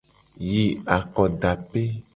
Yi 0.49 0.63
akodape. 0.95 1.81